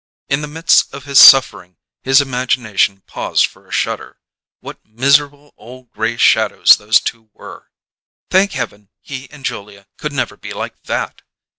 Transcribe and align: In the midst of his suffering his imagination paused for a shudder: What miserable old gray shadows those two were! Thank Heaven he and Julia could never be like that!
In 0.29 0.41
the 0.41 0.47
midst 0.47 0.91
of 0.95 1.03
his 1.03 1.19
suffering 1.19 1.77
his 2.01 2.21
imagination 2.21 3.01
paused 3.05 3.45
for 3.45 3.67
a 3.67 3.71
shudder: 3.71 4.17
What 4.59 4.83
miserable 4.83 5.53
old 5.57 5.91
gray 5.91 6.17
shadows 6.17 6.77
those 6.77 6.99
two 6.99 7.29
were! 7.33 7.69
Thank 8.31 8.53
Heaven 8.53 8.89
he 9.01 9.29
and 9.29 9.45
Julia 9.45 9.85
could 9.99 10.11
never 10.11 10.35
be 10.37 10.53
like 10.55 10.85
that! 10.85 11.21